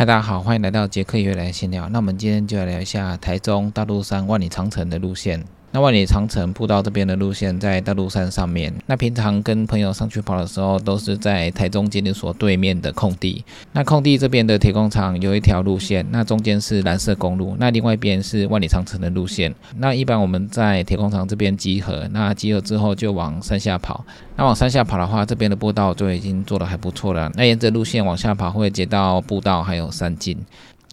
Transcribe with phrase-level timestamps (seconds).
[0.00, 1.88] 嗨，大家好，欢迎来到杰克约来闲聊。
[1.88, 5.44] 那我们今天就来聊一下台中大肚山万里长城的路线。
[5.70, 8.72] 那万里长城步道这边的路线在大肚山上面。
[8.86, 13.44] 那平常跟朋友上去跑的时候，都是在台中监理所对面的空地。
[13.72, 19.54] 那空地这边的铁工厂有一条路线，那中间是蓝色公路，那另外一边是万里长城的路线。
[19.76, 24.04] 那一般我们在铁工厂这边集合，那集合之后就往山下跑。
[24.36, 27.30] 那往山下跑的话，这边的步道就已经做得还不错了。
[27.34, 30.38] 那沿着路线往下跑，会接到步道还有山径。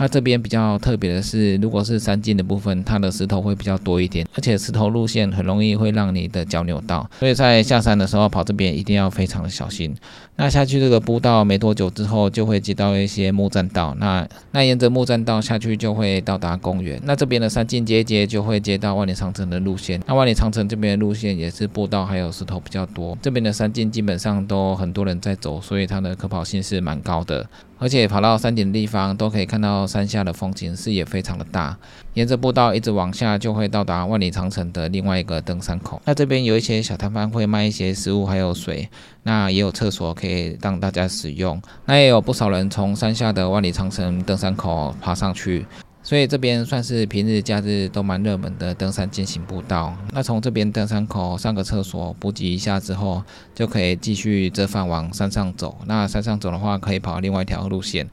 [0.00, 9.94] 那这边比较特别的是，如果是山径的部分，它的石头会比较多一点，而且石头路线很容易会让你的脚扭到，所以在下山的时候跑这边一定要非常的小心。
[10.36, 16.98] 那下去这个步道没多久之后，就会接到一些木栈道，那那沿着木栈道下去就会到达公园。
[17.04, 20.00] 那这边的山径接一接就会接到万里长城的路线。
[20.06, 27.46] 那万里长城这边的路线也是步道还有石头比较多，这边的山径基本上都很多人在走，所以它的可跑性是蛮高的。
[27.80, 31.76] 而且跑到山顶的地方都可以看到山下的风景，视野非常的大。
[32.12, 36.00] 沿着步道一直往下，就会到达万里长城的另外一个登山口。
[36.04, 38.86] 那这边有一些小摊贩会卖一些食物还有水，
[39.22, 41.60] 那也有厕所可以让大家使用。
[41.86, 45.64] 那也有不少人从山下的万里长城登山口爬上去。
[46.10, 49.96] 所以这边算是平日假日都蛮热门的登山进行步道。
[50.10, 53.22] 那从这边登山口上个厕所补给一下之后，
[53.54, 55.78] 就可以继续折返往山上走。
[55.86, 58.10] 那山上走的话，可以跑另外一条路线。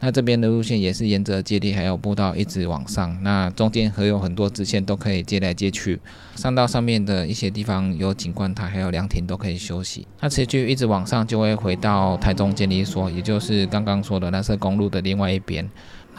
[0.00, 3.18] 那这边的路线也是沿着阶梯还有步道一直往上。
[3.22, 5.98] 那中间还有很多支线都可以接来接去。
[6.36, 10.06] 上到上面的一些地方有景观台还有凉亭都可以休息。
[10.20, 15.66] 那持续一直往上就会回到台中监理所，也就是刚刚说的那色公路的另外一边。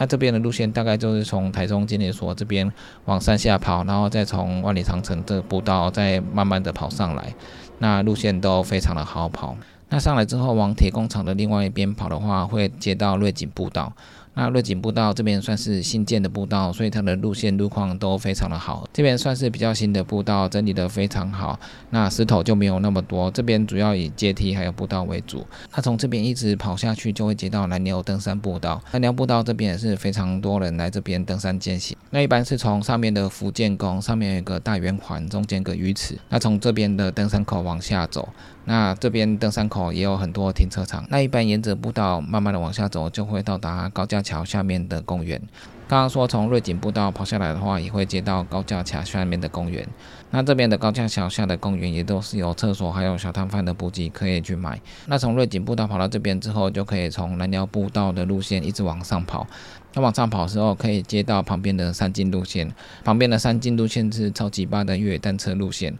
[0.00, 2.72] 那这边的路线大概就是从台中监理所这边
[3.04, 7.34] 往山下跑，然后再从万里长城这步道再慢慢的跑上来。
[7.80, 9.54] 那路线都非常的好跑。
[9.90, 13.92] 那上来之后往铁工厂的另外一边跑的话，会接到瑞景步道。
[14.34, 18.88] 那瑞景步道这边算是新建的步道，所以它的路线路况都非常的好。
[18.92, 21.58] 这边算是比较新的步道，整理的非常好。
[21.90, 25.44] 那石头就没有那么多，这边主要以阶梯还有步道为主。
[25.74, 28.80] 那从这边一直跑下去，就会接到南牛登山步道。
[28.92, 31.96] 南牛步道这边也是非常多人来这边登山践行。
[32.10, 36.16] 那一般是从上面的福建宫，上面有一个大圆环，中间个鱼池。
[36.28, 38.28] 那从这边的登山口往下走，
[38.64, 41.04] 那这边登山口也有很多停车场。
[41.08, 45.40] 那一般沿着步道慢慢的往下走，就会到达高架桥下面的公园。
[45.88, 49.84] 刚刚说从瑞景步道跑下来的话，也会接到高架桥下面的公园。
[50.30, 54.80] 那这边的高架桥下的公园也都是有厕所，还有小摊贩的补给可以去买。
[55.06, 59.44] 那从瑞景步道跑到这边之后，就可以从南寮步道的路线一直往上跑。
[59.92, 62.72] 那往上跑的时候，可以接到旁边的山径路线。
[63.02, 65.98] 旁边的山径路线是超级八的越野单车路线。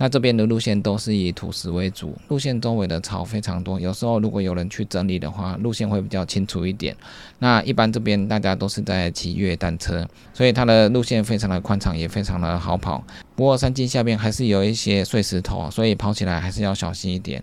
[0.00, 3.80] 那这边的路线都是以土石为主，路线周围的草非常多。
[3.80, 6.96] 有时候如果有人去整理的话，路线会比较清楚一点。
[7.40, 13.04] 那一般这边大家都是在骑越野单车，所以它的路线非常的宽敞，也非常的好跑。
[13.38, 17.40] 不过山径下边还是有一些碎石头，所以跑起来还是要小心一点。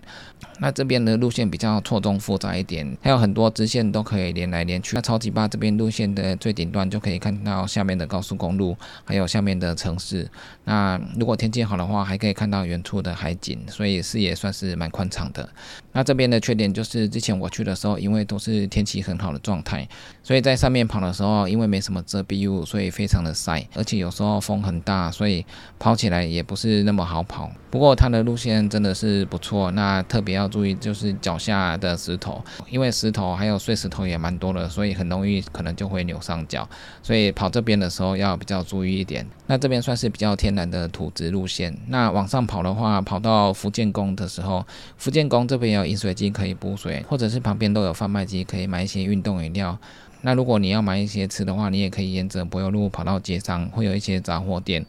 [0.58, 4.94] 那这边的路线比较错综复杂一点，还有很多支线都可以连来连去。
[4.94, 10.30] 那超级八这边路线的最顶端就可以看到下面的高速公路，还有下面的城市。
[10.64, 15.48] 那如果天气好的话，还可以看到远处的海景，所以视野算是蛮宽敞的。
[15.92, 19.88] 那这边的缺点就是之前我去的时候，因为都是天气很好的状态，
[20.22, 25.44] 所以在上面跑的时候，因为没什么遮蔽物，所以非常的晒，而且有时候风很大，所以。
[25.86, 29.70] 跑起来也不是那么好跑，不过它的路线真的是不错。
[29.70, 36.68] 那特别要注意就是脚下的石头，因为石头还有碎石头也蛮多的，所以很容易可能就会扭伤脚。
[37.04, 39.24] 所以跑这边的时候要比较注意一点。
[39.46, 41.72] 那这边算是比较天然的土质路线。
[41.86, 49.78] 那往上跑的话，跑到福建宫的时候，福建宫这边有饮水机可以补水，或者是旁边都有贩卖机可以买一些运动饮料。
[50.22, 54.84] 那如果你要买一些吃的话，你也可以沿着柏油路跑到街上，会有一些杂货店。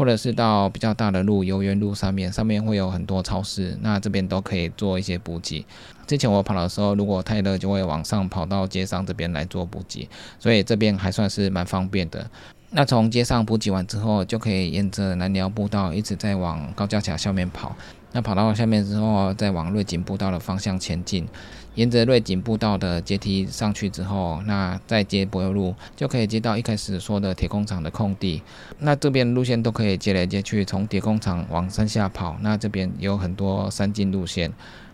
[0.00, 5.62] 或者是到比较大的路，游园路上面，上面会有很多超市，那这边都可以做一些补给。
[6.06, 10.08] 之前我跑的时候，如果太热，就会往上跑到街上这边来做补给，
[10.38, 12.30] 所以这边还算是蛮方便的。
[12.70, 17.76] 那从街上补给完之后，就可以沿着南寮步道一直在往高架桥下面跑。
[18.12, 21.28] 那跑到下面之后，再往瑞景步道的方向前进，
[21.76, 28.42] 沿着瑞景步道的阶梯上去之后，那再接柏油路，就可以接到一开始说的铁工厂的空地。
[28.80, 32.36] 那这边路线都可以接来接去，从铁工厂往山下跑。
[32.40, 34.52] 那这边有很多山径路线，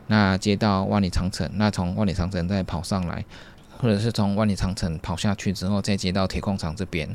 [0.08, 3.24] 那接到万里长城，那从万里长城再跑上来。
[3.78, 7.08] 或者是从万里长城跑下去之后，再接到铁矿厂这边，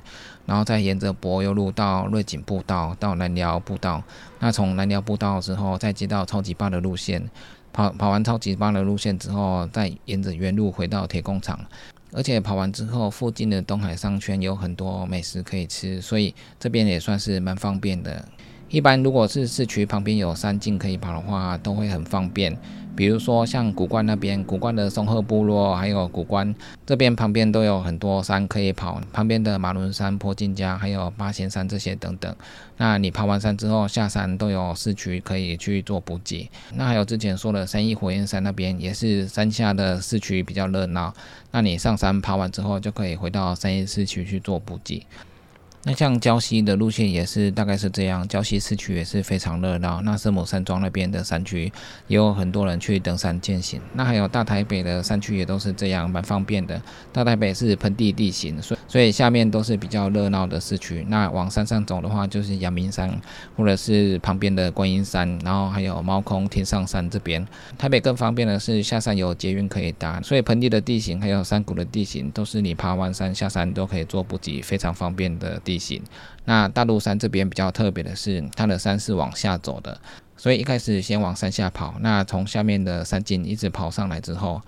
[0.46, 4.04] 然后再沿着柏油路到瑞景步道，到南寮步道。
[4.40, 7.30] 那从南寮步道之后，再接到超级八的路线，
[7.74, 11.60] 跑跑完超级八的路线之后，再沿着原路回到铁工厂。
[12.14, 18.26] 而且跑完之后，附近的东海商圈有很多美食可以吃，所以这边也算是蛮方便的。
[18.68, 22.58] 一般如果是市区旁边有山径可以跑的话，都会很方便。
[22.96, 26.54] 比如说像古关那边，古关的松鹤部落，还有古关
[26.86, 32.36] 这边旁边都有很多山可以跑，旁边的马伦山、坡金家，还有八仙山这些等等。
[32.78, 36.50] 那你爬完山之后下山都有市区可以去做补给。
[36.74, 41.14] 那还有之前说的三义火焰山那边也是山下的市区比较热闹，
[41.52, 45.06] 那你上山爬完之后就可以回到三义市区去做补给。
[45.84, 50.00] 那像礁溪的路线也是大概是这样，礁溪市区也是非常热闹。
[50.04, 51.72] 那圣母山庄那边的山区
[52.06, 53.82] 也有很多人去登山健行。
[53.94, 56.80] 那还有大台北的山区也都是这样，蛮方便的。
[57.12, 61.04] 大台北是盆地地形，所所以下面都是比较热闹的市区。
[61.10, 63.12] 那往山上走的话，就是阳明山
[63.58, 67.44] 或者是旁边的观音山，然后还有猫空天上山这边。
[67.80, 75.60] 台北更方便的是下山有捷运可以搭，所以盆地的地形还有山谷的地形都是你爬完山下山都可以做补给，非常方便的。
[75.72, 76.04] 地形，
[76.44, 79.98] 那大陆山这边比较特别的是，它的山是往下走的，
[80.36, 84.62] 所以一开始先往山下跑，那从下面的山径一直跑上来之后。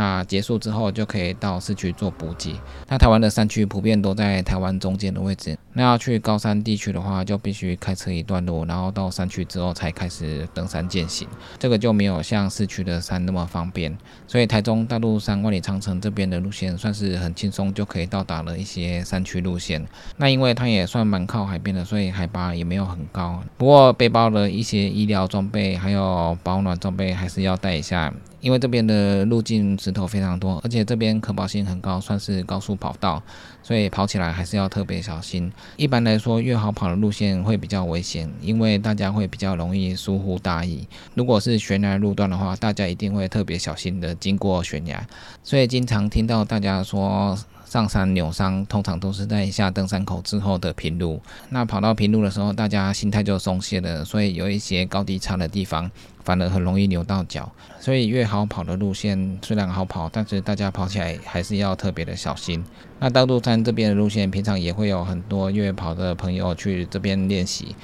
[0.00, 2.58] 那结束之后就可以到市区做补给。
[2.88, 5.58] 那台湾的山区普遍都在台湾中间的位置。
[5.74, 11.28] 那要去高山地区的话，就必须开车一段路，然后到山区之后才开始登山践行。
[11.58, 13.94] 这个就没有像市区的山那么方便。
[14.26, 19.86] 所以台中大陆山万里长城这边的路线算是很轻松就可以到达了一些山区路线。
[20.16, 23.42] 那因为它也算蛮靠海边的，所以海拔也没有很高。
[23.58, 28.10] 不过背包的一些医疗装备还有保暖装备还是要带一下。
[28.40, 33.22] 因为这边的路径石头非常多，而且这边可跑性很高，算是高速跑道，
[33.62, 35.52] 所以跑起来还是要特别小心。
[35.76, 40.86] 一般来说，越好跑的路线会比较危险，因为大家会比较容易疏忽大意。
[41.14, 45.06] 如果是悬崖路段的话，大家一定会特别小心的经过悬崖。
[45.42, 47.38] 所以经常听到大家说。
[47.70, 51.22] 上山扭伤，通常都是在下登山口之后的平路。
[51.50, 55.88] 那跑到平路的时候，大家心态就松懈了，所以有一些高低差的地方，
[56.24, 57.48] 反而很容易扭到脚。
[57.78, 62.64] 所以越好跑的路线虽然好跑，但是大家跑起来还是要特别的小心。
[62.98, 67.76] 那大肚山这边的路线，平常也会有很多越野跑的朋友去这边练习。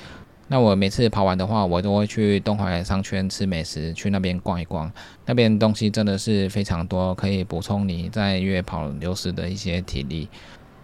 [0.48, 4.90] 那我每次跑完的话，我都会去东海商圈吃美食，去那边逛一逛。
[5.24, 10.28] 那边东西真的是非常多，可以补充你在越跑流失的一些体力。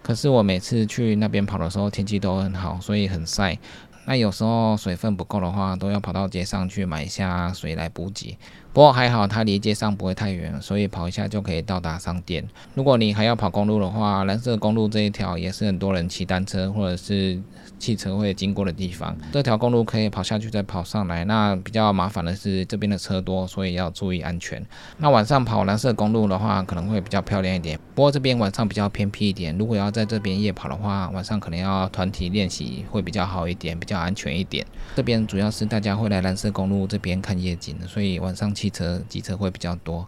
[0.01, 3.57] 可是我每次去那边跑的时候，天气都很好，所以很晒。
[4.05, 8.37] 那有时候水分不够的话，都要跑到街上去买一下水来补给。
[8.73, 12.43] 不过还好，它离街上不会太远，所以跑一下就可以到达商店。
[12.73, 17.39] 如果你还要跑公路的话，蓝色公路这一条也是很多人骑单车或者是
[17.77, 19.15] 汽车会经过的地方。
[19.31, 21.23] 这条公路可以跑下去再跑上来。
[21.25, 24.65] 那比较麻烦的是这边的车多，所以要注意安全。
[24.97, 27.79] 那晚上跑蓝色公路的话，可能会比较漂亮一点。
[27.93, 34.65] 不过这边晚上比较偏僻一点，如果要在这边夜跑的话，晚上可能要团体练习会比较好一点，比较安全一点。
[34.95, 38.51] 这边主要是大家会来蓝色公路这边看夜景，所以晚上。
[38.63, 40.07] 汽车、机车会比较多。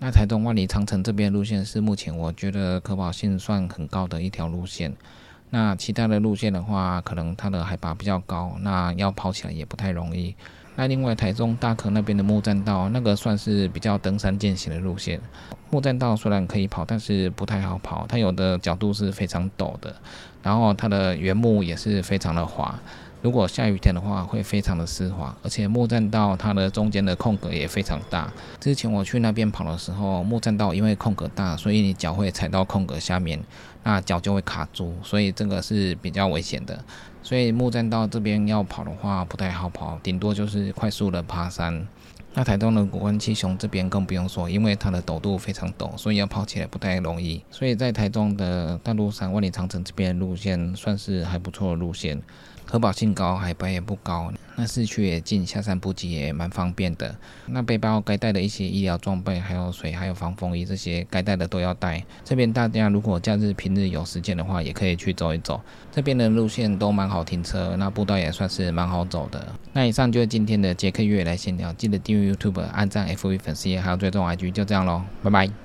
[0.00, 4.92] 那台中万里长城这边路线是目前我觉得可跑性算很高的一条路线。
[5.50, 10.34] 那其他的路线的话，可能它的海拔比较高，那要跑起来也不太容易。
[10.74, 15.20] 那另外台中大坑那边的木栈道，那个算是比较登山健行的路线。
[15.70, 19.94] 木栈道虽然可以跑，但是不太好跑，它有的角度是非常陡的，
[20.42, 22.76] 然后它的原木也是非常的滑。
[23.24, 28.30] 如果下雨天的话，会非常的湿滑，而且木栈道它的中间的空格也非常大。
[28.60, 33.42] 之前我去那边跑的时候，木栈道因为空格大，所以你脚会踩到空格下面，
[33.82, 36.78] 那脚就会卡住，所以这个是比较危险的。
[37.22, 41.88] 所以木栈道这边要跑的话不太好跑，顶多就是快速的爬山。
[42.34, 47.40] 那台东的古关七雄这边更不用说，因为它的陡度非常陡，所以要跑起来不太容易。
[47.50, 52.20] 所以在台中的大陆山万里长城这边路线算是还不错的路线。
[52.66, 57.14] 可保性高，海拔也不高，那市区也近，下山补给也蛮方便的。
[57.44, 62.02] 那背包该带的一些医疗装备，还有水，还有防风衣这些该带的都要带。
[62.24, 65.60] 这边大家如果假日平日有时间的话，也可以去走一走。
[65.92, 69.46] 这边的路线都蛮好停车，那步道也算是蛮好走的。
[69.74, 75.63] 那以上就是今天的杰克月来闲聊，记得订阅 YouTube、按赞 FV 粉丝页，还有追踪 IG，就这样喽，拜拜。